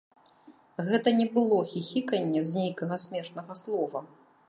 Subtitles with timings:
[0.87, 3.99] Гэта не было хіхіканне з нейкага смешнага слова.